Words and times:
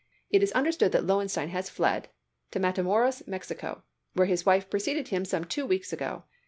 It 0.31 0.41
is 0.41 0.51
understood 0.53 0.93
that 0.93 1.05
Lowenstein 1.05 1.49
has 1.49 1.69
fled 1.69 2.09
to 2.49 2.59
Matamoros, 2.59 3.21
Mexico, 3.27 3.83
where 4.13 4.25
his 4.25 4.47
wife 4.47 4.67
preceded 4.67 5.09
him 5.09 5.25
some 5.25 5.45
two 5.45 5.63
weeks 5.67 5.93
ago. 5.93 6.23